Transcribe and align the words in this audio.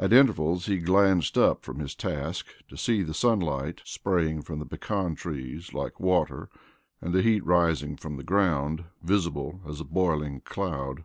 At 0.00 0.12
intervals 0.12 0.66
he 0.66 0.78
glanced 0.78 1.38
up 1.38 1.62
from 1.62 1.78
his 1.78 1.94
task 1.94 2.44
to 2.66 2.76
see 2.76 3.04
the 3.04 3.14
sunlight 3.14 3.82
spraying 3.84 4.42
from 4.42 4.58
the 4.58 4.66
pecan 4.66 5.14
trees 5.14 5.72
like 5.72 6.00
water 6.00 6.48
and 7.00 7.14
the 7.14 7.22
heat 7.22 7.46
rising 7.46 7.96
from 7.96 8.16
the 8.16 8.24
ground, 8.24 8.82
visible 9.00 9.60
as 9.68 9.78
a 9.80 9.84
boiling 9.84 10.40
cloud. 10.40 11.04